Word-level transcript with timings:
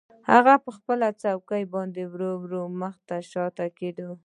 هغه 0.31 0.53
په 0.63 0.69
خپله 0.77 1.07
څوکۍ 1.21 1.63
باندې 1.73 2.01
ورو 2.13 2.31
ورو 2.43 2.61
مخ 2.79 2.95
او 3.15 3.21
شا 3.31 3.45
کیده 3.77 4.07